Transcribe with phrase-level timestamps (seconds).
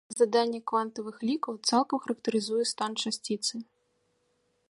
[0.17, 3.55] Заданне квантавых лікаў цалкам характарызуе стан часціцы.